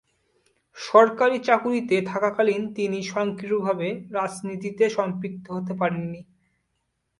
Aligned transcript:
সরকারি 0.77 1.37
চাকুরীতে 1.39 1.95
থাকাকালীন 2.01 2.61
তিনি 2.73 2.99
সক্রিয় 3.03 3.57
ভাবে 3.59 3.87
রাজনীতিতে 4.11 4.85
সম্পৃক্ত 4.89 5.45
হতে 5.51 5.73
পারেন 5.73 6.03
নি। 6.11 6.21